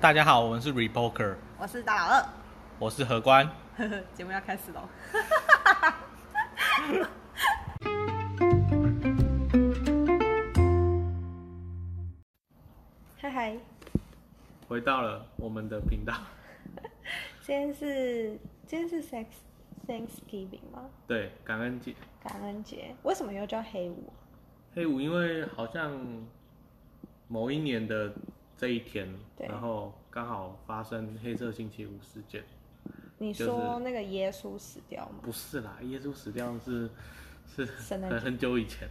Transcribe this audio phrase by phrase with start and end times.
[0.00, 2.24] 大家好，我们是 Repoker，我是大老二，
[2.78, 3.46] 我是何官。
[3.76, 4.88] 呵呵，节目要开始喽。
[13.18, 13.58] 嗨嗨，
[14.66, 16.14] 回到了我们的频道，
[17.44, 19.26] 今天是今天是 Thanks
[19.86, 20.88] Thanksgiving 吗？
[21.06, 24.10] 对，感恩节感恩节，为什么又叫黑五？
[24.74, 25.92] 黑五，因为好像
[27.28, 28.10] 某一年的
[28.60, 29.08] 这一天，
[29.38, 32.44] 然后刚好发生黑色星期五事件。
[33.16, 35.20] 你就是说那个耶稣死掉吗？
[35.22, 36.90] 不是啦，耶稣死掉是
[37.46, 38.86] 是很很久以前，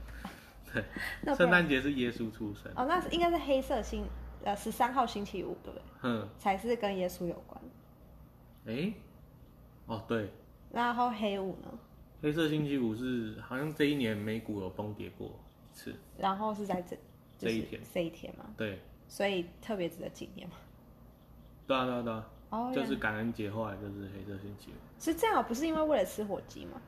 [0.73, 0.83] 对，
[1.35, 4.07] 圣诞节是耶稣出生，哦，那是应该是黑色星
[4.43, 5.81] 呃十三号星期五对不对？
[6.01, 7.61] 嗯，才是跟耶稣有关。
[8.65, 8.93] 诶，
[9.85, 10.31] 哦对，
[10.71, 11.79] 然后黑五呢？
[12.23, 16.97] 黑色星期五是好像这一年美股有崩跌过一次，然后是在这
[17.37, 20.55] 这一天，这一天嘛，对，所以特别值得纪念嘛。
[21.67, 24.75] 对啊对啊对啊，哦，就是感恩节后来就是黑色星期五。
[24.97, 26.79] 是这样，不是因为为了吃火鸡吗？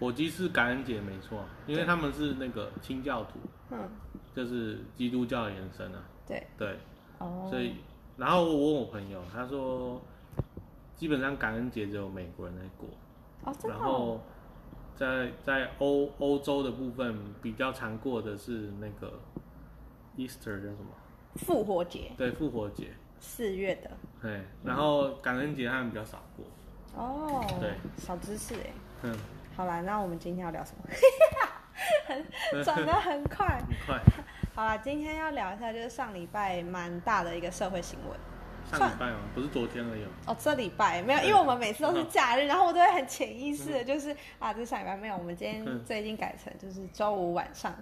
[0.00, 3.38] 火鸡是感恩节没错，因为他们是那个清教徒，
[3.70, 3.88] 嗯，
[4.34, 6.02] 就是基督教的延伸啊。
[6.26, 6.78] 对，对，
[7.18, 7.76] 哦，所以
[8.16, 10.02] 然后我问我朋友，他说
[10.96, 12.88] 基本上感恩节只有美国人在过，
[13.44, 14.20] 哦，真的哦、然后
[14.96, 19.20] 在在欧欧洲的部分比较常过的是那个
[20.16, 20.90] Easter 叫什么？
[21.36, 22.88] 复活节对，复活节。
[23.20, 23.90] 四月的
[24.20, 26.44] 对，然后感恩节他们比较少过。
[26.94, 28.70] 哦，对，小知识哎。
[29.02, 29.16] 嗯，
[29.56, 30.84] 好啦，那我们今天要聊什么？
[32.06, 33.46] 很转的很快。
[33.58, 34.00] 很快。
[34.54, 38.18] 好啦，今天要聊一下就是上礼拜蛮大的一个社会新闻。
[38.70, 40.08] 上礼拜吗，不是昨天而已哦。
[40.28, 47.74] 哦，这礼拜没有，因为我们每次都是假日，然后我都会很潜意识的，就是啊，这上礼拜没有，我们今天嗯最近改成就是周五晚上，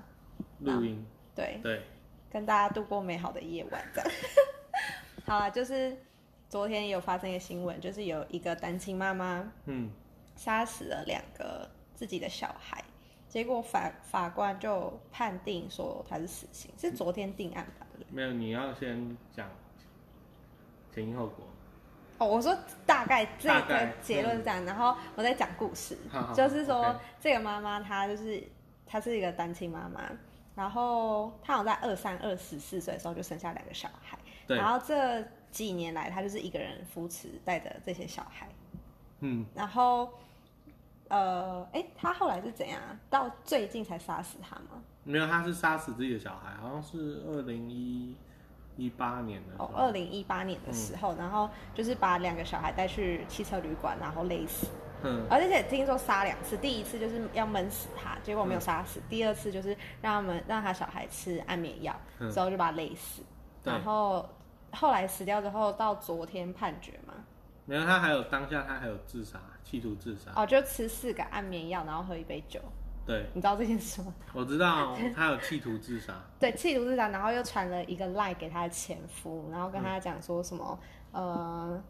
[0.61, 1.05] 录音。
[1.34, 1.83] 对，对，
[2.33, 4.11] 跟大家度过美好的夜晚，这样。
[5.27, 5.94] 好啊，就是
[6.48, 9.91] 昨天有发生一个新闻，就是有一个单亲妈妈嗯，
[10.34, 12.83] 杀死了两个自己的小孩，
[13.29, 17.86] 结果法法官就判定说他是死刑，是昨天定案吧？
[17.92, 18.17] 对不对？
[18.17, 19.46] 没有，你要先讲
[20.95, 21.46] 前因后果。
[22.18, 22.56] 哦，我说
[22.86, 28.42] 大概这个结论是这样，然后我在讲故事好好，就是说这个妈妈她就是
[28.86, 30.11] 她是一个单亲妈妈，
[30.55, 38.48] 然后他好像在二三二十四岁的时候就生下两个小孩，对然后这几年来他就是一个人扶持带着这些小孩，
[39.20, 40.12] 嗯，然后
[41.08, 42.98] 呃，哎，他后来是怎样啊？
[43.08, 44.83] 到最近才杀死他吗？
[45.05, 48.17] 没有，他是杀死自己的小孩，好像是二零一
[48.77, 54.67] 一八年的时候哦，二零一八年的时候，然后就是把两个小孩带去汽车旅馆，然后勒死。
[55.05, 63.23] 嗯，而且听说杀两次，第一次就是要闷死他，结果没有杀死；第二次就是让他们让他小孩吃安眠药，嗯之后就把他勒死。
[63.62, 64.29] 对然后
[64.73, 67.14] 后来死掉之后，到昨天判决嘛，
[67.64, 70.33] 没有，他还有当下他还有自杀，企图自杀。
[70.35, 72.61] 哦，就吃四个安眠药，然后喝一杯酒。
[73.05, 74.14] 对，你知道这件事吗？
[74.33, 76.14] 我知道他有企图自杀。
[76.39, 80.79] 对，企图自杀，然后又传了一个赖给他的前夫，然后跟他讲说什么，
[81.11, 81.83] 呃，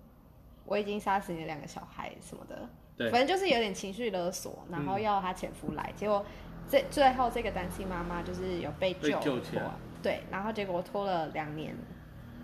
[0.64, 3.10] 我已经杀死你的两个小孩什么的，对。
[3.10, 6.24] 反正就是有点情绪勒索，然后要他前夫来，结果
[6.66, 9.70] 最最后这个单亲妈妈就是有被被救救起来。
[10.02, 11.76] 对，然后结果拖了两年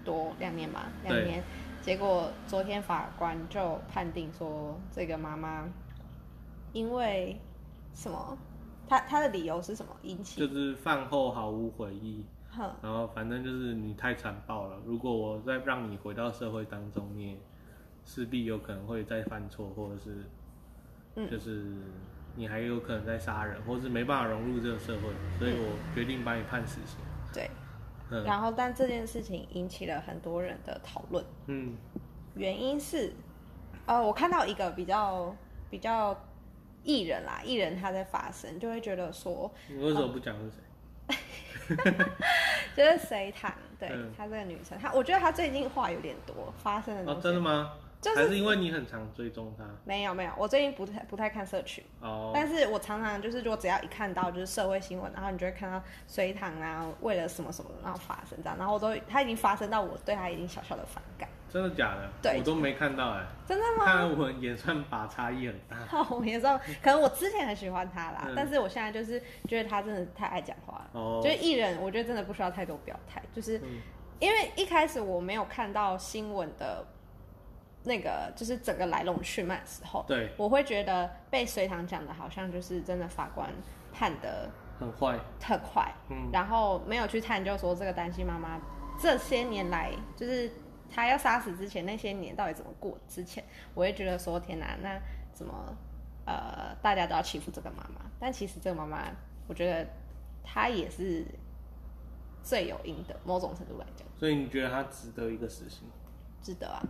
[0.05, 1.43] 多，两年吧，两年，
[1.83, 5.69] 结果昨天法官就判定说这个妈妈
[6.73, 7.41] 因为
[7.93, 8.39] 什么，
[8.89, 12.71] 她她的理由是什么引起，就是饭后毫无悔意，哼。
[12.81, 14.79] 然后反正就是你太残暴了。
[14.85, 17.37] 如果我再让你回到社会当中，你也
[18.05, 20.25] 势必有可能会再犯错，或者是，
[21.19, 21.31] 嗯。
[21.31, 21.65] 就是
[22.35, 25.09] 你还有可能在杀人，或是没办法融入这个社会，
[25.39, 26.99] 所以我决定把你判死刑。
[27.33, 27.51] 对，
[28.11, 28.23] 嗯。
[28.25, 31.77] 然后但这件事情引起了很多人的讨论，嗯，
[32.35, 33.13] 原因是，
[33.87, 35.35] 呃，我看到一个比较
[35.69, 36.17] 比较
[36.85, 40.59] 艺人啦，艺人他在发声，就会觉得说，你为什么不讲是谁？
[42.77, 44.13] 就是隋唐，对、嗯。
[44.17, 47.73] 她这个女生，她我觉得她最近话有点多，发生的东哦，真的吗？
[48.01, 49.65] 就是还是因为你很常追踪他？
[49.85, 62.09] 没有没有，我最近不太不太看社群，哦，但是我常常就是，如果只要一看到就是社会新闻，然后你就会看到隋唐啊，为了什么什么然后发生这样，然后我都他已经发生到我对他已经小小的反感，真的假的？
[62.23, 63.85] 对我都没看到哎、真的吗？
[63.85, 65.77] 看来我们演算把差异很大。
[66.15, 70.91] 我也知道，可能我之前很喜欢他啦，嗯但是我现在就是觉得他真的太爱讲话了。
[70.93, 73.81] 哦就是艺人，我觉得真的不需要太多表态，就是嗯
[74.21, 76.85] 因为一开始我没有看到新闻的
[77.89, 83.51] 那个，就是整个来龙去脉的时候，对，我会觉得被隋唐讲的好像就是真的法官
[83.91, 85.19] 判的很坏。
[85.41, 88.61] 特快，嗯然后没有去探究说这个单亲妈妈
[89.01, 90.51] 这些年来就是
[90.91, 92.99] 她要杀死之前那些年到底怎么过？
[93.09, 93.43] 之前
[93.73, 95.01] 我会觉得说天哪，那
[95.33, 95.75] 怎么
[96.27, 98.03] 呃大家都要欺负这个妈妈？
[98.21, 99.09] 但其实这个妈妈，
[99.47, 99.89] 我觉得
[100.45, 101.25] 她也是
[102.43, 105.89] 罪有应得，某种程度来讲，所以你觉得他值得一个死刑？
[106.43, 106.83] 值得啊。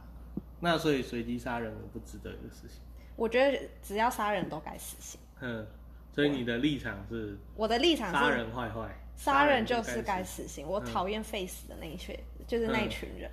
[0.61, 2.81] 那所以随机杀人我不值得一个死刑？
[3.17, 5.21] 我觉得只要杀人都该死刑。
[5.41, 5.67] 嗯，
[6.13, 13.31] 所以你的立场是我的立场是杀人坏坏，杀人就就是该死刑，我讨厌 face 的那一群，就是那一群人。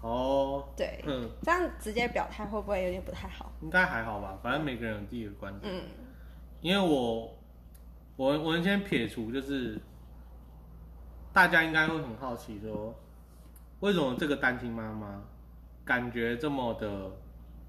[0.00, 3.52] 哦，对，嗯，这样直接表态会不会有点不太好？
[3.62, 5.74] 应该还好吧，反正每个人有自己的观点。
[5.74, 5.82] 嗯
[6.60, 7.38] 因为我
[8.16, 9.80] 我我们先撇除，就是
[11.32, 12.92] 大家应该会很好奇说，
[13.78, 15.22] 为什么这个单亲妈妈
[15.88, 17.10] 感觉这么的，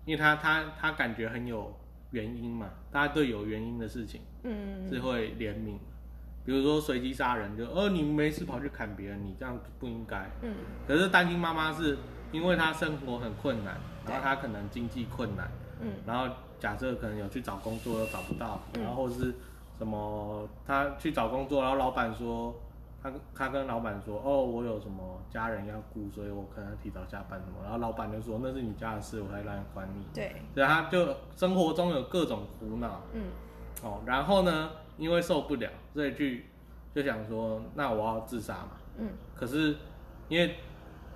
[0.03, 1.73] 因为他他他感觉很有
[2.11, 4.85] 原因嘛，大家对有原因的事情嗯。
[4.85, 5.77] 是会怜悯，
[6.43, 10.29] 比如说随机杀人，就呃你没事跑去砍别人，你这样不应该。
[10.41, 10.53] 嗯。
[10.85, 11.97] 可是单亲妈妈是
[12.33, 15.49] 因为她生活很困难，然后她可能经济困难，
[15.79, 15.93] 嗯。
[16.05, 18.83] 然后假设可能有去找工作又找不到，嗯。
[18.83, 19.33] 然后是
[19.77, 22.53] 什么她去找工作，然后老板说
[23.01, 33.01] 他他跟老板说哦我有什么家人要顾，所以我可能要提早下班什么，然后老板就说那是你家的事，我才让你管你，对，所以他就生活中有各种苦恼。
[33.13, 33.23] 嗯。
[33.81, 36.47] 哦，然后呢因为受不了，所以去
[36.93, 39.09] 就想说那我要自杀嘛，嗯。
[39.33, 39.77] 可是
[40.27, 40.55] 因为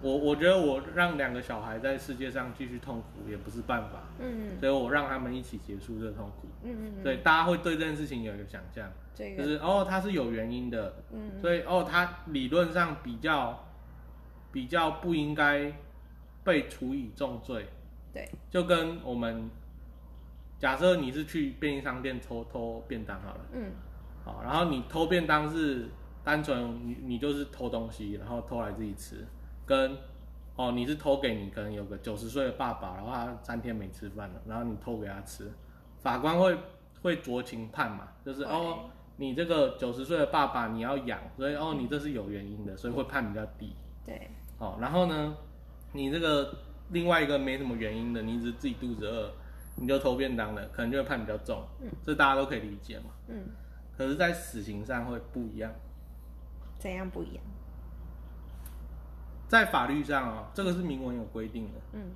[0.03, 4.03] 我我觉得我让两个小孩在世界上继续痛苦也不是办法。
[4.19, 4.59] 嗯。
[4.59, 6.47] 所以我让他们一起结束这个痛苦。
[6.63, 9.41] 嗯嗯，对，大家会对这件事情有一个想象，这个。
[9.43, 11.39] 就是哦，他是有原因的，嗯。
[11.39, 13.65] 所以哦，他理论上比较
[14.51, 15.73] 比较不应该
[16.43, 17.65] 被处以重罪，
[18.13, 19.49] 对，就跟我们
[20.59, 23.71] 假设你是去便利商店偷偷便当好了，嗯。
[24.25, 25.89] 好，然后你偷便当是
[26.23, 29.25] 单纯你你就是偷东西，然后偷来自己吃，
[29.65, 29.97] 跟
[30.55, 35.51] 哦你是偷给你可能有个九十岁的爸爸，然后他三天没吃饭了，然后你偷给他吃，
[35.99, 36.57] 法官会
[37.01, 43.75] 会酌情判嘛，就是哦你这个九十岁的爸爸你要养，所以哦你这是有原因的，所以会判比较低，
[44.05, 45.35] 对，哦，然后呢
[45.91, 46.53] 你这个
[46.89, 49.31] 另外一个没什么原因的，你只是自己肚子饿，
[49.75, 53.05] 你就偷便当了，可能就会判比较重，嗯，这大家都可以理解嘛。
[53.27, 53.43] 嗯，
[53.97, 55.71] 可是，在死刑上会不一样。
[56.77, 57.43] 怎样不一样？
[59.47, 62.11] 在法律上啊、这个是明文有规定的，嗯。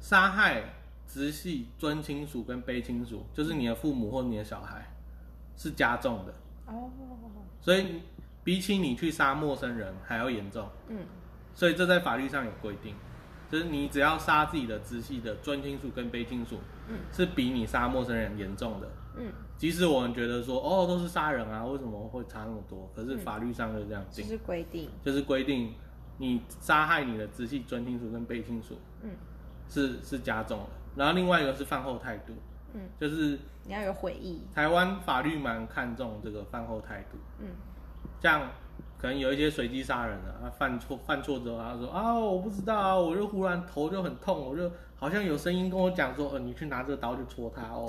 [0.00, 0.62] 杀害
[1.06, 4.86] 直系尊亲属跟卑亲属，就是你的父母或你的小孩，
[5.56, 6.34] 是加重的。
[6.66, 6.90] 哦，
[7.60, 8.02] 所以
[8.42, 10.68] 比起你去杀陌生人还要严重。
[10.88, 10.98] 嗯。
[11.54, 12.94] 所以这在法律上有规定，
[13.54, 16.58] 就是你只要杀自己的直系的尊亲属跟卑亲属，
[16.88, 16.98] 嗯。
[17.12, 18.88] 是比你杀陌生人严重的。
[19.16, 22.90] 嗯，即使我们觉得说，哦，都是杀人啊，为什么会差那么多？
[22.96, 24.24] 可是法律上就这样定。
[24.24, 25.72] 就是规定，就是规定
[26.18, 29.10] 你杀害你的直系尊亲属跟卑亲属嗯。
[29.68, 30.66] 是是加重的，
[30.96, 32.32] 然后另外一个是饭后态度，
[32.72, 37.46] 嗯，就是你要有悔意，台湾法律蛮看重这个饭后态度，嗯。
[38.20, 38.50] 像
[39.04, 47.86] 可能有一些随机杀人的，他犯错犯错之后，他说啊我不知道啊，我就忽然头就很痛，我就好像有声音跟我讲说，呃你去拿这个刀去戳他哦。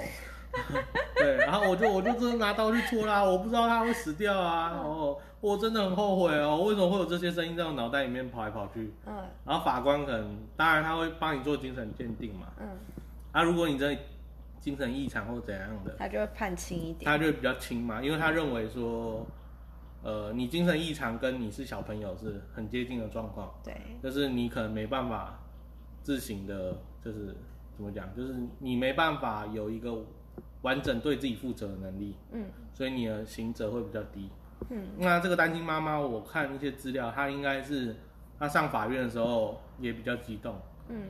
[1.16, 4.74] 对，然后我就我就真的拿刀去戳他，我不知道他会死掉啊！
[4.84, 8.94] 哦，我真的很后悔哦，为什么会有这些声音在我脑袋里面跑来跑去？
[9.06, 9.16] 嗯
[9.46, 12.48] 然后法官可能，当然他会帮你做精神鉴定嘛。
[12.60, 12.68] 嗯，
[13.32, 14.02] 啊，如果你真的
[14.60, 19.26] 精神异常或怎样的，他就会判轻一点，他就会比较轻嘛，因为他认为说，
[20.06, 25.40] 呃，你精神异常跟你是小朋友是很接近的状况，对，就是你可能没办法
[26.04, 27.36] 自行的，就是
[27.76, 30.06] 怎么讲，就是你没办法有一个
[30.62, 32.46] 完整对自己负责的能力，嗯。
[32.72, 34.30] 所以你的行责会比较低。
[34.70, 34.90] 嗯。
[35.00, 37.96] 那这个单亲妈妈，我看一些资料，她应该是
[38.38, 40.56] 她上法院的时候也比较激动。
[40.88, 41.02] 嗯。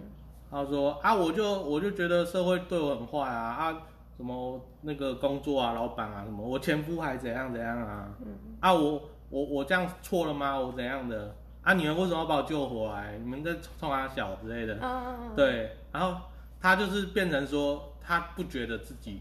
[0.49, 3.81] 她说啊，我就我就觉得社会对我很坏啊啊，
[4.17, 10.57] 什么那个工作啊，老板啊，什么我前夫还怎样怎样啊嗯啊，我我我这样错了吗？
[10.57, 11.74] 我怎样的啊？
[11.74, 13.17] 你们为什么要把我救回来？
[13.17, 14.77] 你们在冲他小之类的。
[14.81, 16.22] 嗯，对，然后
[16.62, 19.19] 他就是变成说，他不觉得自己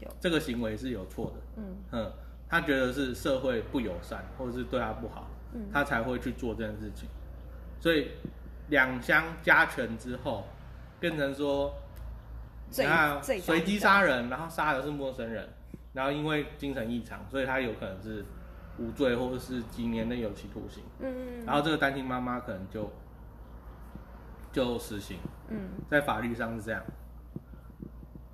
[0.00, 1.32] 有这个行为是有错的。
[1.56, 2.12] 嗯嗯，
[2.48, 7.08] 他觉得是社会不友善，或者是对他不好，嗯他才会去做这件事情。
[7.80, 8.10] 所以
[8.68, 10.44] 两相加权之后，
[11.00, 11.83] 变成说，你
[13.22, 15.48] 最随机杀人，然后杀的是陌生人，
[15.92, 18.24] 然后因为精神异常，所以他有可能是
[18.78, 20.82] 无罪或者是几年的有期徒刑。
[21.00, 22.90] 嗯然后这个单亲妈妈可能就
[24.52, 26.82] 就死刑，嗯，在法律上是这样。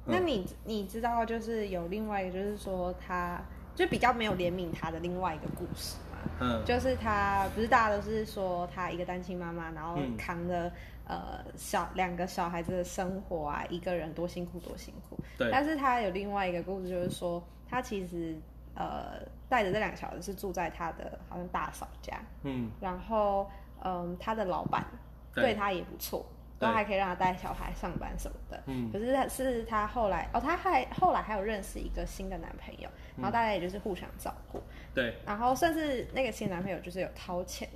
[0.06, 3.40] 那你你知道就是有另外一个就是说他
[3.75, 6.18] 就比较没有怜悯他的另外一个故事吗？
[6.40, 10.73] 嗯就是他不是大家都是说他一个单亲妈妈，然后嗯扛着、
[11.11, 15.19] 呃小两个小孩子的生活啊，一个人多辛苦多辛苦。
[15.37, 18.37] 对，但是他有另外一个故事，就是说他其实
[18.76, 22.71] 呃带着这两个小孩是住在他的好像大嫂家，嗯。
[22.81, 23.50] 然后
[23.83, 24.87] 嗯他的老板
[25.35, 25.43] 对。
[25.43, 26.25] 对她也不错，
[26.59, 26.69] 对。
[26.69, 28.62] 都还可以让他带小孩上班什么的。
[28.67, 28.90] 嗯。
[28.93, 34.62] 可是他是他后来哦，他还后来还有认识一个新的男朋友，然后大家也就是互相照顾，
[34.95, 37.69] 对，然后甚至那个新男朋友就是有掏钱，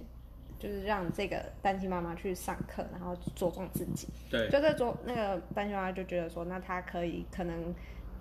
[0.64, 4.08] 就是让这个单亲妈妈去上课，然后茁壮自己。
[4.30, 7.74] 对，就在做那个单亲妈妈就觉得说，那她可以可能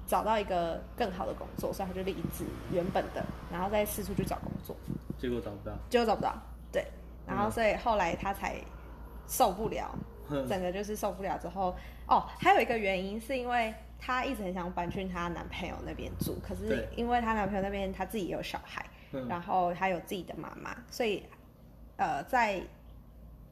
[0.05, 4.75] 找到一个更好的工作，所以她就离职原本的，然后再四处去找工作，
[5.17, 6.35] 结果找不到，结果找不到，
[6.69, 6.85] 对，
[7.25, 8.57] 然后所以后来她才
[9.25, 9.97] 受不了，
[10.27, 11.73] 哼整个就是受不了之后，
[12.09, 19.25] 哦，还有一个原因是因为她一直很想搬去她男朋友那边住，可是因为她男朋友那边她自己也有小孩，嗯。
[19.29, 21.23] 然后她有自己的妈妈，所以
[21.97, 22.61] 呃，在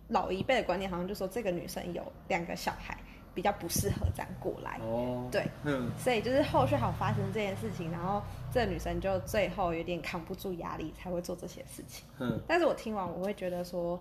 [0.07, 2.97] 老一辈的观念好像就说这个女生有两个小孩，
[3.33, 4.79] 比较不适合这样过来。
[4.81, 8.21] 哦，对，嗯所以就是后续还有发生这件事情，然后
[8.51, 12.05] 这个女生就最后有点扛不住压力，才会做这些事情。
[12.19, 13.97] 嗯，但是我听完我会觉得说，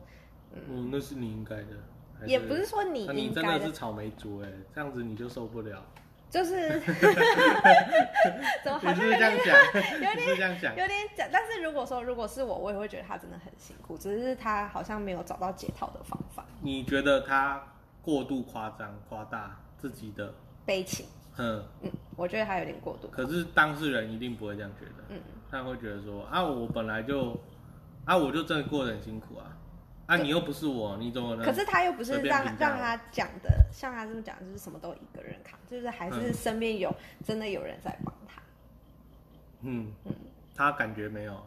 [0.53, 5.81] 嗯，那是你应该的，也不是说你你应该的真的是，草莓族哎，这样子你就受不了，
[6.31, 6.81] 就是
[8.63, 9.57] 怎么好你是这像有点？
[10.01, 10.77] 有点是是这样想？
[10.77, 17.61] 有点讲，但是如果说如果是我，我也会觉得他真的很辛苦，只是他好像没有找到解套的方法，你觉得他
[18.01, 20.33] 过度夸张、夸大自己的，
[20.65, 21.05] 悲情，
[21.37, 25.21] 嗯，嗯，我觉得他有点过度，可是当事人一定不会这样觉得，嗯，
[25.51, 27.37] 他会觉得说啊，我本来就
[28.05, 29.57] 啊，我就真的过得很辛苦啊，
[30.11, 31.45] 啊，你又不是我，你怎么能？
[31.45, 36.35] 可是他又不是让让他讲的，像他这么讲，就是什么都一个人扛，就是还是嗯。
[36.35, 36.93] 身边有、
[37.25, 38.43] 真的有人在帮他。
[39.61, 39.93] 嗯
[40.57, 41.41] 他感觉没有，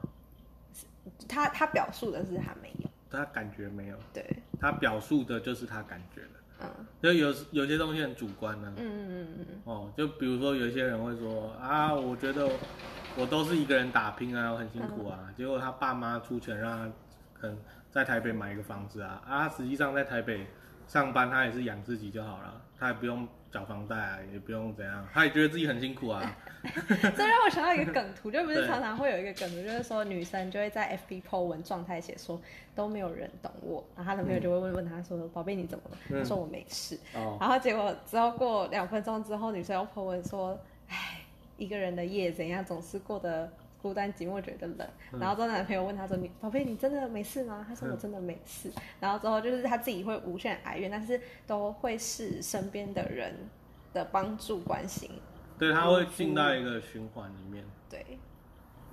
[1.27, 4.25] 他他表述的是他没有，他感觉没有，对，
[4.61, 6.29] 他表述的就是他感觉的。
[6.61, 6.69] 嗯。
[7.01, 12.49] 就有有些东西很主观呢、嗯嗯嗯嗯，哦，就比如说有些人会说啊，我觉得
[13.17, 16.93] 我都是一个人打拼啊，我很辛苦啊，结果他爸妈出钱让他可
[17.47, 17.57] 能
[17.91, 20.45] 在台北买一个房子啊，啊，实际上在台北
[20.87, 32.41] 上班他也是养自己就好了，他也不用缴房贷啊，也不用怎样，他也觉得自己很辛苦啊， 这让我想到一个梗图，就不是常常会有一个梗图，就是说女生就会在 FB po 文状态写说
[32.75, 40.59] 都没有人懂我，然后她的朋友就会问问她说：“宝贝你怎么了？”嗯她说：“我没事。”哦，然后结果之后过两分钟之后，女生又 po 文说
[40.89, 41.21] ：“唉，
[41.57, 43.51] 一个人的夜怎样，总是过得
[43.83, 44.87] 孤单寂寞，觉得冷。
[45.11, 48.71] 嗯然后之后男朋友问她说：“你宝贝，你真的没事吗？”她说：“我真的没事。
[48.99, 53.35] 然后之后就是她自己会无限哀怨，但是都会是身边的人
[53.93, 55.11] 的帮助关心。
[55.59, 58.03] 对，他会进到一个循环里面，对，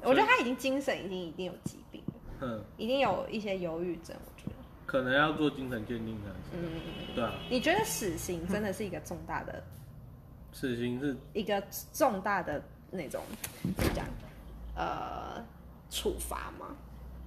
[0.02, 4.14] 我觉得他已经精神已经一定有疾病了，嗯，一定有一些忧郁症。
[4.14, 4.54] 我觉得，
[4.84, 9.62] 可能要做精神鉴定的，嗯，对啊，你觉得死刑真的是一个重大的
[10.52, 11.60] 死刑是一个
[11.92, 13.22] 重大的那种
[13.76, 14.04] 怎么讲
[14.80, 15.44] 呃
[15.90, 16.76] 处罚吗？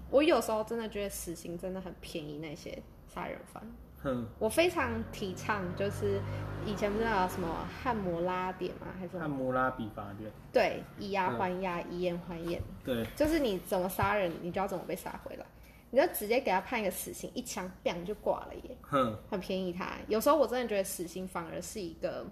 [0.10, 3.64] 我有时候真的觉得死刑真的很便宜那些杀人犯。
[4.02, 6.20] 哼，我非常提倡，就是
[6.66, 8.88] 以前不是有什么汉摩拉典吗？
[9.00, 9.38] 还是汉么？
[9.38, 15.46] 谟拉比法典，对，以牙还牙，以眼还眼，对，就是你怎么杀人，你就要怎么被杀回来。
[15.90, 18.78] 你就直接给他判一个死刑，一枪 bang 就挂了耶。
[18.82, 19.92] 哼，很便宜他。
[20.08, 22.26] 有时候我真的觉得死刑反而是一个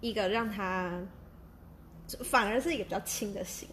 [0.00, 1.00] 一个让他，
[2.24, 3.68] 反而是一个比较轻的刑。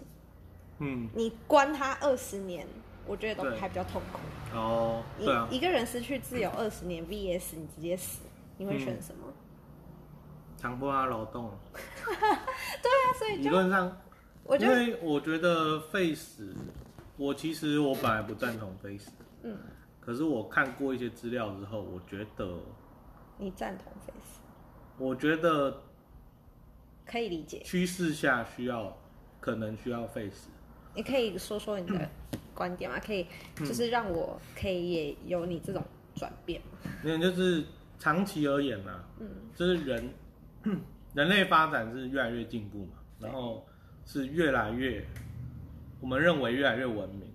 [0.81, 2.67] 嗯，你关他二十年，
[3.05, 4.19] 我觉得都还比较痛苦。
[4.57, 8.21] 哦，你对啊，一个人失去自由二十年 VS 你直接死，
[8.57, 9.31] 你会选什么？
[10.57, 11.79] 强迫他劳动， 对
[12.19, 13.97] 啊，所以理就论上，
[14.43, 16.53] 我觉得因为我觉得废死，
[17.17, 19.11] 我其实我本来不赞同废死，
[19.43, 19.57] 嗯，
[19.99, 22.57] 可是我看过一些资料之后，我觉得，
[23.37, 24.39] 你赞同 face，
[24.97, 25.81] 我觉得
[27.05, 27.61] 可以理解。
[27.63, 28.95] 趋势下需要，
[29.39, 30.49] 可能需要废死，
[30.95, 32.09] 你可以说说你的
[32.53, 32.99] 观点吗？
[32.99, 35.83] 可以，就是让我可以也有你这种
[36.15, 36.91] 转变吗？
[37.03, 37.63] 因为就是
[37.97, 40.09] 长期而言嘛，嗯，就是人
[41.13, 43.65] 人类发展是越来越进步嘛，然后
[44.05, 45.05] 是越来越，
[45.99, 47.33] 我们认为越来越文明，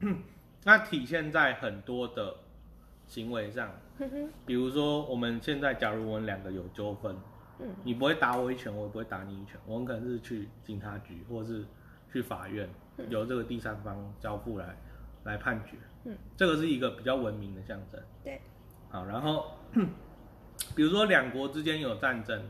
[0.00, 0.18] 嗯。
[0.64, 2.36] 那体现在很多的
[3.08, 3.68] 行为上，
[4.46, 7.16] 比如说我们现在假如我们两个有纠纷，
[7.58, 7.74] 嗯。
[7.82, 11.64] 你不会打我一拳，我也不会打你一拳，我们可能是去警察局或是
[12.12, 12.68] 去法院，
[13.08, 14.76] 由这个第三方交付来
[15.24, 18.00] 来判决，嗯，这个是一个比较文明的象征。
[18.22, 18.40] 对，
[18.90, 19.58] 好，然后
[20.74, 22.42] 比如说两国之间有战争，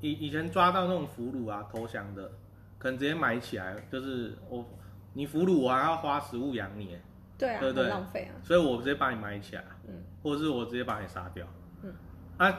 [0.00, 2.30] 以以前抓到那种俘虏啊投降的，
[2.78, 4.64] 可能直接埋起来，就是我
[5.12, 6.98] 你俘虏我还要花食物养你，
[7.38, 7.88] 对啊，对不对？
[7.88, 8.34] 浪费啊。
[8.42, 11.46] 所以我直接把你埋起来，嗯，或者是我直接把你杀掉，
[11.82, 11.94] 嗯，
[12.38, 12.58] 啊，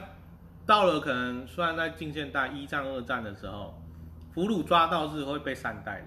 [0.66, 3.80] 到了可能虽然在近现代一战、二战的时候，
[4.32, 6.06] 俘虏抓到是会被善待的，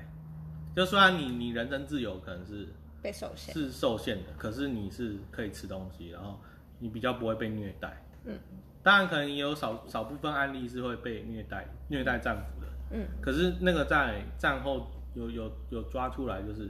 [0.75, 2.67] 就虽然你你人身自由可能是
[3.01, 3.53] 被受限。
[3.53, 6.39] 是受限的，可是你是可以吃东西，然后
[6.79, 8.03] 你比较不会被虐待。
[8.25, 8.39] 嗯，
[8.83, 16.69] 当然可能也有少少部分案例是会被虐待虐待战俘的，嗯，可是那个在战后有有有抓出来，就是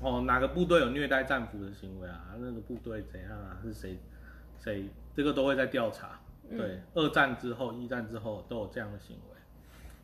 [0.00, 3.98] 哦哪个部队有虐待战俘的行为啊，那个部队怎样啊，是谁
[4.62, 6.20] 谁这个都会在调查。
[6.52, 9.36] 嗯对，二战之后、一战之后都有这样的行为，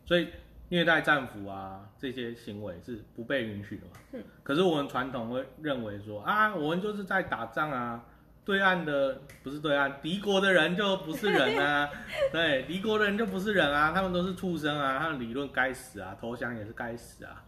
[0.05, 0.29] 所以
[0.69, 3.93] 虐待战俘啊这些行为是不被允许的嘛。
[4.13, 4.23] 嗯。
[4.43, 8.05] 可是我们传统会认为说啊，我们就是在打仗啊，
[8.45, 11.89] 对岸的不是对岸，敌国的人就不是人啊，
[12.33, 17.45] 对，敌国的人就不是人啊，他们都是畜生啊，他们理论该死啊，投降也是该死啊。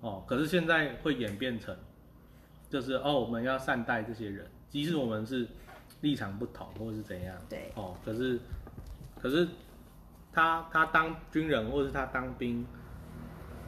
[0.00, 1.74] 哦，可是现在会演变成，
[2.68, 5.48] 就是哦，我们要善待这些人，即使我们是
[6.02, 7.34] 立场不同或是怎样。
[7.48, 8.38] 对，哦，可是
[9.20, 9.48] 可是
[10.36, 12.66] 他他当军人或者是他当兵，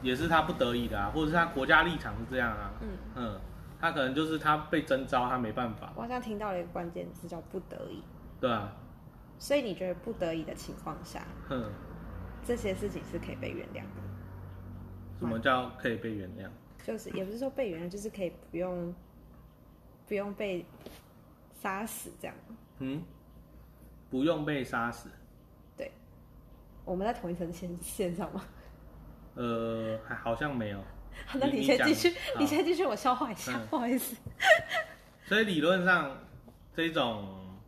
[0.03, 3.41] 也是他不得已的啊，或者是他国家立场是这样啊，嗯，嗯，
[3.81, 8.03] 他可能就是他被征召，他没办法，我好像听到了一个关键词叫不得已。
[8.39, 8.71] 对啊，
[9.39, 11.71] 所以你觉得不得已的情况下，哼，
[12.45, 14.01] 这些事情是可以被原谅的？
[15.19, 16.47] 什么叫可以被原谅？
[16.85, 18.93] 就是也不是说被原谅，就是可以不用
[20.07, 20.63] 不用被
[21.59, 22.35] 杀死这样。
[22.77, 23.03] 嗯，
[24.11, 25.09] 不用被杀死，
[26.89, 28.43] 我们在同一层线线上吗？
[29.35, 30.83] 呃，还好像没有，
[31.39, 33.67] 那你先继续，好你先继续，我消化一下，嗯。
[33.69, 34.15] 不好意思。
[35.27, 36.17] 所以理论上
[36.73, 37.59] 这种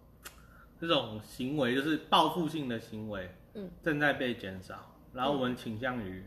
[0.79, 6.25] 这种行为就是报复性的行为，嗯，正在被减少，然后我们倾向于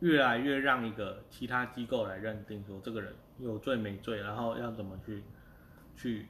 [0.00, 5.22] 越来越让一个其他机构来认定说这个人有罪没罪，然后要怎么去
[5.96, 6.26] 去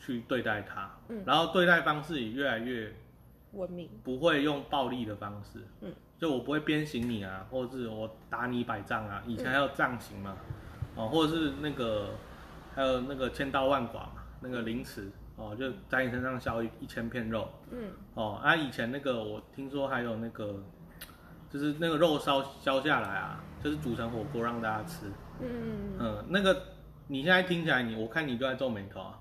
[0.00, 1.22] 去对待他，嗯。
[1.26, 2.90] 然后对待方式也越来越
[3.54, 10.36] 文明，不会用暴力的方式，嗯，就我不会鞭刑你啊，或者是我打你一百杖啊，以前还有杖刑嘛，
[10.96, 12.10] 哦，或者是那个
[12.74, 17.90] 还有那个千刀万剐嘛，那个凌迟哦，就在你身上削一一千片肉，嗯。
[18.14, 20.62] 哦，啊，以前那个我听说还有那个，
[21.50, 25.06] 就是那个肉烧削下来啊，就是煮成火锅让大家吃，
[25.40, 26.62] 嗯，嗯，那个
[27.08, 29.18] 你现在听起来你，我看你就在皱眉头啊，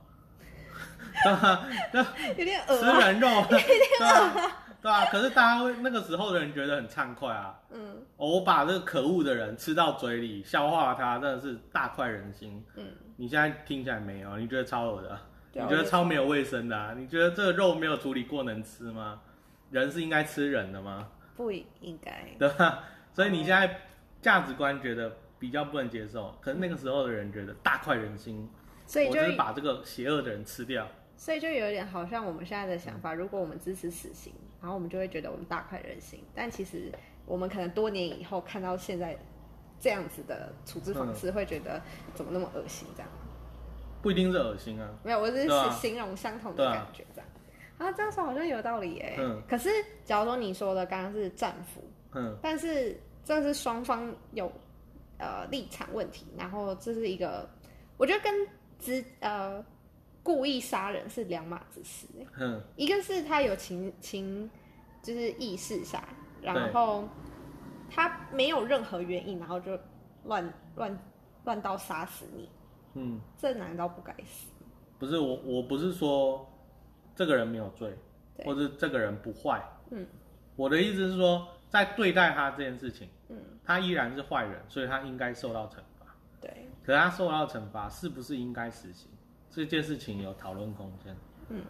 [1.23, 1.67] 对吧？
[1.91, 2.05] 那
[2.37, 2.99] 有点恶吃啊。
[3.07, 3.59] 人肉，对
[3.99, 4.51] 吧？
[4.81, 7.57] 对啊，可是大家会那个时候的人觉得很畅快啊。
[7.71, 12.63] 嗯哦我把这个可恶的人吃到嘴里，消化它，真的是大快人心。
[12.75, 12.85] 嗯，
[13.17, 14.37] 你现在听起来没有？
[14.37, 15.19] 你觉得超恶的？
[15.53, 16.93] 你觉得超没有卫生的、啊？
[16.97, 19.21] 你觉得这个肉没有处理过能吃吗？
[19.71, 21.07] 人是应该吃人的吗？
[21.35, 22.25] 不应该。
[22.37, 22.83] 对吧？
[23.13, 23.81] 所以你现在
[24.21, 28.49] 价值观觉得比较不能接受，可是那个时候的人觉得大快人心，
[28.85, 30.87] 所以我就是把这个邪恶的人吃掉。
[31.15, 36.91] 所以就有点好像我们现在的想法，如果我们支持死刑，然后我们就会觉得我们大快人心，但其实
[37.25, 39.17] 我们可能多年以后看到现在
[39.79, 41.81] 这样子的处置方式，会觉得
[42.13, 43.09] 怎么那么恶心这样。
[44.01, 45.49] 不一定是恶心啊，没有，我只是
[45.79, 47.29] 形容相同的感觉这样。
[47.77, 49.15] 啊，这样说好像有道理耶。
[49.17, 49.41] 嗯。
[49.47, 49.69] 可是
[50.03, 51.81] 假如说你说的刚刚是战俘，
[52.13, 52.37] 嗯。
[52.41, 54.51] 但是这是双方有
[55.17, 57.49] 呃立场问题，然后这是一个，
[57.95, 58.47] 我觉得跟
[58.77, 59.63] 直呃
[60.23, 62.25] 故意杀人是两码子事耶。
[62.39, 64.49] 嗯一个是他有情情，
[65.03, 66.03] 就是意识杀，
[66.41, 67.07] 然后
[67.91, 69.77] 他没有任何原因，然后就
[70.23, 70.97] 乱乱
[71.43, 72.49] 乱刀杀死你，
[72.93, 74.47] 嗯，这难道不该死？
[74.97, 76.49] 不是我，我不是说
[77.13, 77.93] 这个人没有罪，
[78.45, 79.61] 或者这个人不坏。
[79.91, 80.07] 嗯，
[80.55, 86.15] 我的意思是说，在对待他这件事情，嗯，他依然是坏人，所以他应该受到惩罚。
[86.39, 89.11] 对，可是他受到惩罚是不是应该死刑，
[89.55, 91.15] 这件事情有讨论空间。
[91.49, 91.61] 嗯，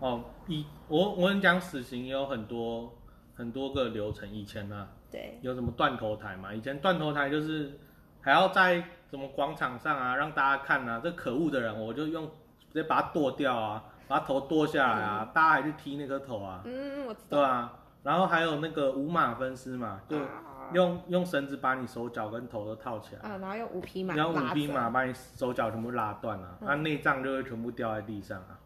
[0.00, 2.92] 哦，以我我们讲死刑也有很多
[3.36, 6.52] 很多个流程，以前呢、对，有什么断头台嘛？
[6.52, 7.78] 以前断头台就是
[8.20, 12.26] 还要在什么广场上啊，让大家看啊，这可恶的人，我就用
[12.68, 20.24] 直接把他剁掉啊，把他头剁下来啊，大家还去踢那颗头啊，嗯，我知道对啊、然后还有那个五马分尸嘛，就道。
[20.72, 26.66] 用用绳子把你手脚跟头都套起来，啊，然后用五匹马然后，五匹马把你手脚全部拉断了、嗯。
[26.68, 28.58] 那内脏就会全部掉在地上啊。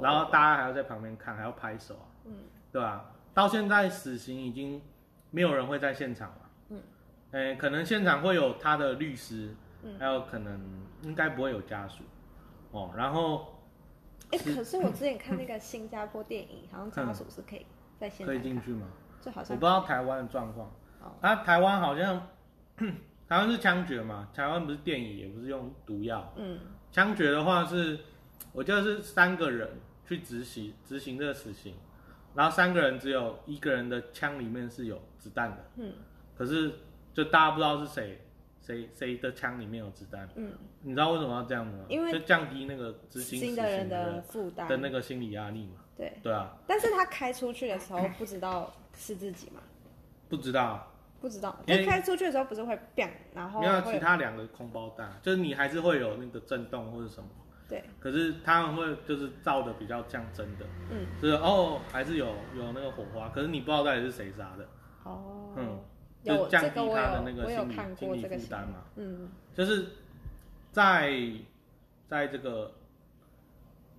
[0.00, 2.32] 然后大家还要在旁边看，还要拍手啊，嗯，
[2.70, 3.10] 对吧？
[3.34, 4.80] 到现在死刑已经
[5.30, 6.82] 没有人会在现场了，嗯，
[7.32, 9.98] 诶，可能现场会有他的律师，嗯。
[9.98, 10.60] 还有可能
[11.02, 12.04] 应该不会有家属，
[12.70, 13.58] 哦，然后
[14.30, 17.66] 哎、可是我之前看那个新加坡电影， 好像家属是可以
[17.98, 18.86] 在现可场可，以进去吗？
[19.20, 20.70] 就好像我不知道台湾的状况，哦
[21.20, 22.28] 啊，台湾好像
[23.28, 26.32] 台湾是枪决嘛，台湾不是电影，也不是用毒药。
[26.36, 26.58] 嗯。
[26.90, 27.98] 枪决的话是，
[28.52, 29.68] 我记得是三个人
[30.06, 31.74] 去执行执行这个死刑，
[32.34, 35.92] 然后三个人只有一个人的枪里面是有子弹的，嗯。
[36.36, 36.72] 可是
[37.14, 38.20] 就大家不知道是谁
[38.60, 40.28] 谁谁的枪里面有子弹。
[40.34, 41.84] 嗯，你知道为什么要这样吗？
[41.88, 44.68] 因为就降低那个执行新的人的的负担。
[44.68, 45.80] 的那个心理压力嘛。
[45.96, 49.62] 对，对啊，但是他开出去的时候不知道是自己嘛，
[50.28, 50.91] 不知道，
[51.22, 57.28] 不知道，因为开出去的时候不是会 bang，然后没有其他两个空包弹，就是你还是会有那个震动或者什么，
[57.68, 64.66] 对，可是他们会就是照的比较像真的，嗯，就是哦还是有有那个火花，可是你不知道到底是谁杀的，
[65.04, 65.80] 哦，嗯，
[66.24, 69.30] 就降低他的那个心理看心理负担嘛，嗯。
[69.54, 69.86] 就是
[70.72, 71.12] 在
[72.08, 72.72] 在这个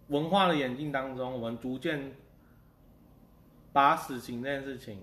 [0.08, 2.12] 文化的演进当中，我们逐渐
[3.72, 5.00] 把死刑这件事情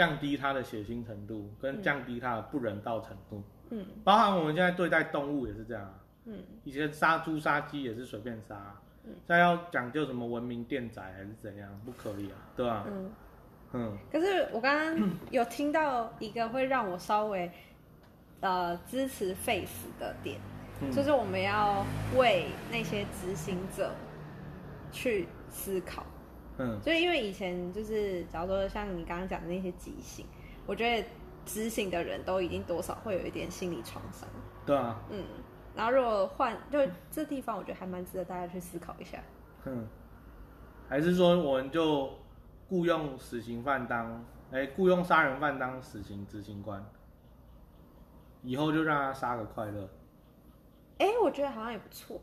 [0.00, 3.42] 降低它的血腥程度，跟降低它的不人道程度。
[3.68, 3.84] 嗯。
[4.02, 6.38] 包含我们现在对待动物也是这样啊，嗯。
[6.64, 8.54] 以前杀猪杀鸡也是随便杀。
[8.54, 9.12] 啊，嗯。
[9.26, 13.10] 现在要讲究什么文明电宰还是怎样，不可以啊，对吧、嗯。
[13.74, 13.98] 嗯。
[14.10, 17.50] 可是我刚刚有听到一个会让我稍微
[18.40, 20.40] 呃支持 face 的点，
[20.80, 20.90] 嗯。
[20.90, 21.84] 就是我们要
[22.16, 23.92] 为那些执行者
[24.90, 26.06] 去思考。
[26.60, 26.80] 嗯。
[26.82, 30.26] 就因为以前就是假如说像你刚刚讲的那些极刑，
[30.66, 31.08] 我觉得
[31.46, 34.28] 执行的人都已经多少会有一点心理创伤。
[34.66, 35.24] 对啊，嗯，
[35.74, 36.78] 然后如果换就
[37.10, 39.18] 这地方，我觉得还蛮值得大家去思考一下。
[39.64, 39.88] 嗯，
[40.88, 42.12] 还是说我们就
[42.68, 46.84] 雇佣死刑犯当，哎、雇佣杀人犯当死刑执行官，
[48.42, 49.88] 以后就让他杀个快乐，
[50.98, 52.20] 哎、我觉得好像也不错。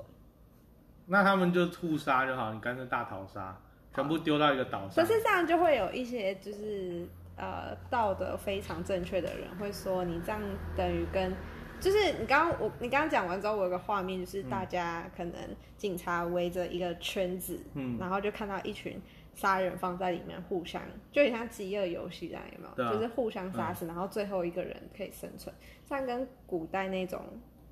[1.05, 3.57] 那他们就互杀就好，你干脆大逃杀，
[3.97, 5.03] 全部丢到一个岛上。
[5.03, 10.39] 可是这样就会有一些就是呃道德非常正确的人会说，你这样
[10.75, 11.33] 等于跟
[11.79, 15.33] 就是你刚刚我你刚刚讲完之后，我有个画面，就是大家可能
[15.77, 19.01] 警察围着一个圈子，嗯然后就看到一群
[19.33, 20.79] 杀人放在里面互相，
[21.11, 22.93] 就很像饥饿游戏这样，有没有？
[22.93, 25.51] 就是互相杀死，然后最后一个人可以生存，
[25.89, 27.19] 这样跟古代那种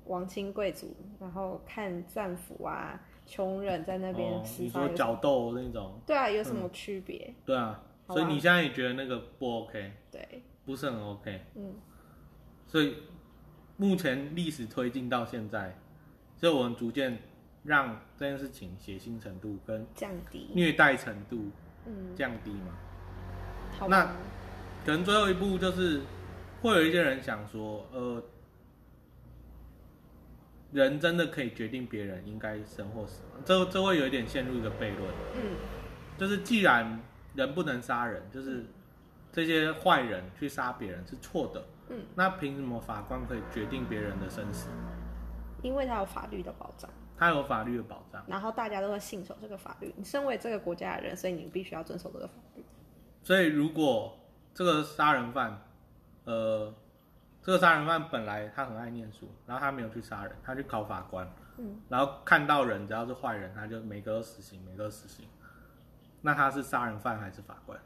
[0.06, 7.34] 王亲贵族，然后看战俘啊、穷人在那边哦，厮杀有什么，你说角斗那种，对啊，有什么区别？
[7.44, 11.74] 对啊，所以你现在也觉得那个不 OK，对，不是很 OK，嗯，
[12.66, 12.96] 所以
[13.76, 15.76] 目前历史推进到现在，
[16.36, 17.18] 所以我们逐渐
[17.64, 21.50] 让这件事情血腥程度跟降低，虐待程度
[21.84, 22.78] 嗯，降低嘛。
[23.78, 24.06] 好那，
[24.84, 26.00] 可能最后一步就是
[26.62, 28.22] 会有一些人想说，呃，
[30.72, 33.40] 人真的可以决定别人应该生或死吗？
[33.44, 35.56] 这这会有一点陷入一个悖论，嗯
[36.18, 37.00] 就是既然
[37.34, 38.64] 人不能杀人，就是
[39.30, 44.68] 这些坏人去杀别人是错的，嗯，那凭什么法官可以决定别人的生死？
[45.62, 49.92] 因为他有法律的保障，他有法律的保障，然后大家都会信守这个法律。
[49.96, 52.64] 你身为这个国家的人，所以你必须要遵守这个法律。
[53.22, 54.18] 所以如果
[54.54, 55.62] 这个杀人犯，
[56.24, 56.72] 呃，
[57.46, 61.24] 这个杀人犯本来他很爱念书，然后他没有去杀人，他去考法官，
[61.58, 65.24] 嗯，然后看到人只要是坏人，他就每个都死刑，每个都死刑。
[66.22, 67.78] 那他是杀人犯还是法官？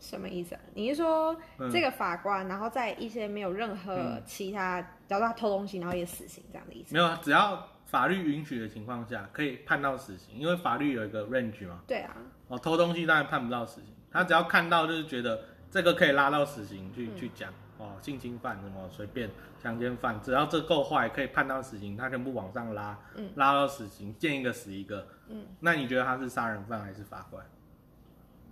[0.00, 0.60] 什么意思啊？
[0.72, 6.94] 你是说嗯这个法官，然后在一些没有任何其他，假如他偷东西，然后也死刑这样的意思？
[6.94, 11.82] 没有，只要法律允许的情况下，可以判到死刑，因为法律有一个 range 嘛。
[11.86, 12.16] 对啊，
[12.48, 15.38] 哦，偷东西当然判不到死刑，他只要看到就是觉得
[15.70, 19.30] 这个可以拉到死刑去、去讲哦，性侵犯什么随便
[19.62, 23.30] 强奸犯，只要这够坏可以判到死刑，他全部往上拉，嗯。
[23.36, 27.44] 拉到死刑，见一个死一个，嗯，那你觉得他是杀人犯还是法官？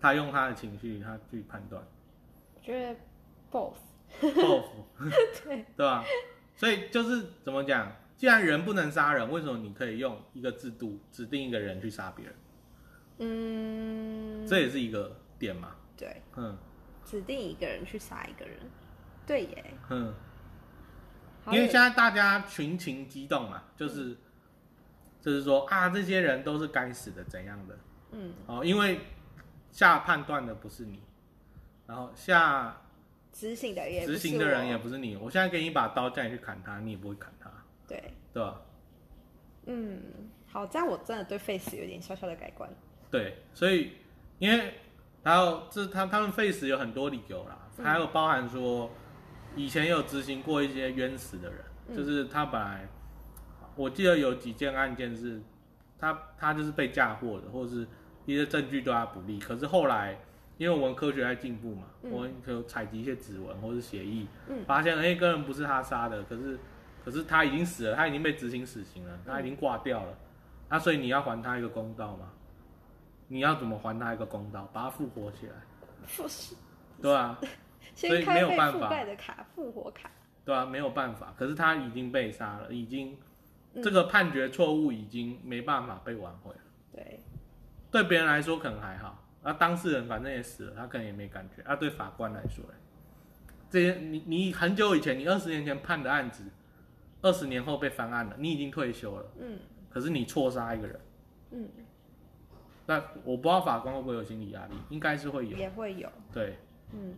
[0.01, 1.83] 他用他的情绪他去判断。
[2.55, 2.95] 我觉得
[3.51, 3.77] both。
[4.21, 4.87] 报复，
[5.45, 6.05] 对，对吧？
[6.55, 12.35] 所以就是怎么讲，既然人不能杀人，为什么你可以用一个制度指定一个人去杀别人？
[13.19, 16.57] 嗯，这也是一个点嘛，对，嗯。
[17.05, 18.57] 指定一个人去杀一个人，
[19.27, 19.65] 对耶。
[19.91, 20.15] 嗯。
[21.49, 24.17] 因为现在大家群情激动嘛，就是、
[25.21, 27.79] 就是说啊，这些人都是该死的，怎样的
[28.13, 28.65] 嗯哦？
[28.65, 29.01] 因为
[29.71, 31.03] 下判断的不是你，
[31.87, 32.75] 然后下
[33.31, 35.17] 执行的也执行的人也不是你。
[35.17, 37.51] 我现在给你一把刀，叫你去砍他，你也不会砍他，
[37.87, 38.63] 对，对吧？
[39.67, 40.01] 嗯，
[40.51, 42.71] 好，这样我真的对 Face 有点小小的改观。
[43.11, 43.93] 对，所以
[44.39, 44.73] 因为
[45.23, 48.91] 还有这他他们 face 有很多理由啦，嗯还有包含说
[49.57, 51.97] 以前有执行过一些冤死的人，嗯。
[51.97, 52.89] 就是他本来
[53.77, 55.41] 我记得有几件案件是
[55.99, 57.87] 他他就是被嫁祸的，或者是
[58.27, 60.19] 一些证据对他不利，可是后来
[60.59, 62.11] 因为我们科学在进步嘛，嗯。
[62.11, 64.65] 我们有采集一些指纹或是血议，嗯。
[64.67, 66.59] 发现哎，个人不是他杀的，可是
[67.05, 70.17] 可是他已经死了，他已经被执行死刑了，他已经挂掉了，
[70.69, 72.31] 那、所以你要还他一个公道嘛？
[73.29, 74.69] 你要怎么还他一个公道？
[74.73, 75.53] 把他复活起来，
[76.07, 76.55] 复是
[77.03, 77.39] 对吧、
[77.95, 80.11] 所以没有办法覆盖的卡，复活卡。
[80.45, 83.17] 对啊，没有办法，可是他已经被杀了，已经
[83.75, 86.61] 嗯这个判决错误已经没办法被挽回了。
[86.93, 87.21] 对，
[87.91, 91.63] 对别人来说可能还好，啊，当事人反正也死了，他可能也没感觉。
[91.63, 92.75] 啊，对法官来说嘞，
[93.71, 96.45] 这些你你很久以前，你二十年前判的案子，
[97.23, 101.01] 二十年后被翻案了，你已经退休了，嗯可是你错杀一个人，
[101.53, 101.69] 嗯，
[102.85, 105.57] 那我不知道法官会不会有心理压力，应该是会有。
[105.57, 106.59] 也会有，对，
[106.93, 107.15] 嗯，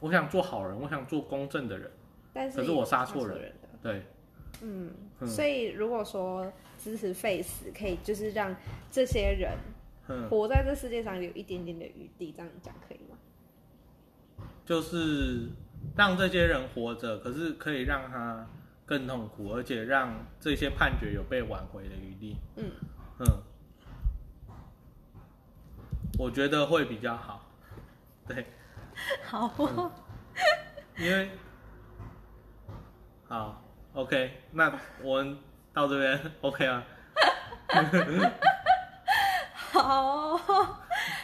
[0.00, 1.90] 我想做好人，我想做公正的人，
[2.32, 3.52] 但是可是我杀错人人。
[3.82, 4.02] 对，
[4.62, 8.54] 嗯，嗯所以如果说支持 Face，可以就是让
[8.90, 9.56] 这些人
[10.08, 14.46] 嗯，活在这世界上有一点点的余地，这样讲可以吗？
[14.64, 15.48] 就是
[15.96, 18.46] 让这些人活着，可是可以让他
[18.86, 22.36] 更痛苦，而且让这些判决有被挽回的余地。
[22.56, 22.70] 嗯
[23.20, 23.26] 嗯，
[26.18, 27.50] 我觉得会比较好。
[28.26, 28.46] 对，
[29.24, 29.92] 好，
[30.98, 31.30] 因为
[33.28, 35.38] 好，OK，那我们
[35.72, 36.84] 到这边 OK 啊。
[39.54, 40.36] 好，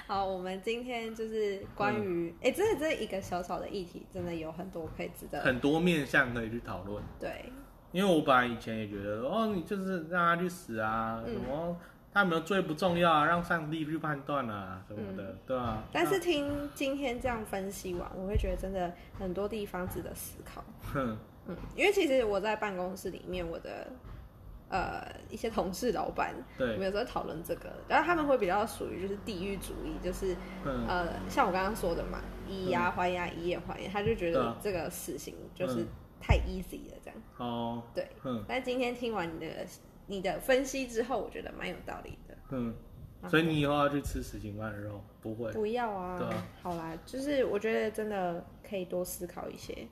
[0.07, 7.03] 好，我们今天就是关于，哎、这这一个小小的议题，真的有很多可以值得很多面向可以去讨论。
[7.19, 7.51] 对，
[7.91, 11.77] 因为我本来以前也觉得，哦，你就是让他去死啊，嗯什么
[12.15, 20.63] 他有没有罪不重要啊，让上帝去判断啊，什么的，对吧、但是听今天这样分析完，我会觉得真的很多地方值得思考。
[20.93, 23.89] 哼，嗯，因为其实我在办公室里面，我的
[24.69, 35.89] 呃一些同事、老板，我对，们有时候讨论这个，然后他们会比较属于就是地域主义，就是嗯，呃像我刚刚说的嘛，以牙还牙，以眼还眼，他就觉得这个死刑就是嗯。
[36.27, 37.21] 太 easy 了这样。
[37.37, 39.47] 哦，对，嗯，但今天听完你的
[40.07, 42.37] 你的分析之后，我觉得蛮有道理的。
[42.51, 42.75] 嗯，
[43.29, 46.47] 所以你以后要去吃死刑犯的肉，不会，不要啊，对啊。
[46.63, 49.87] 好啦，就是我觉得真的可以多思考一些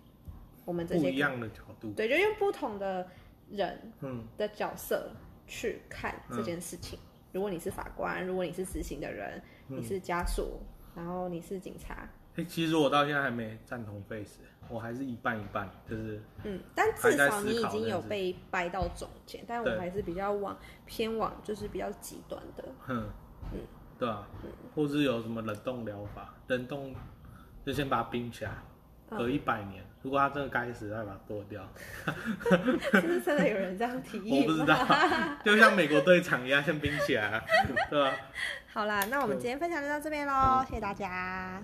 [0.64, 3.08] 我们这些不一样的角度，对，就用不同的
[3.50, 5.10] 人嗯，的角色
[5.46, 6.98] 去看这件事情。
[7.32, 9.78] 如果你是法官，如果你是执行的人，嗯。
[9.78, 10.60] 你是家属，
[10.94, 22.64] 然后你是警察，哎、其实我到现在还没赞同 face，我还是一半一半，就是，嗯，但至少你已经有被掰到中间，但我对还是比较往偏往就是比较极端的。
[22.86, 23.06] 哼，
[23.98, 24.26] 对啊，
[24.74, 26.94] 或是有什么冷冻疗法，冷冻
[27.66, 28.50] 就先把它冰起来，
[29.10, 31.62] 嗯隔一百年，如果他真的该死，再把它剁掉。
[32.92, 34.74] 是不是真的有人这样提议我不知道，
[35.44, 37.44] 就像美国队长一样，先冰起来啊，
[37.90, 38.10] 对吧、
[38.72, 41.62] 好啦，那我们今天分享就到这边喽，谢谢大家。